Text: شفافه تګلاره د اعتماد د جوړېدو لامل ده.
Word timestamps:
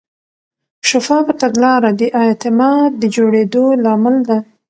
شفافه 0.89 1.33
تګلاره 1.41 1.89
د 1.99 2.01
اعتماد 2.21 2.89
د 3.01 3.03
جوړېدو 3.15 3.65
لامل 3.83 4.15
ده. 4.29 4.37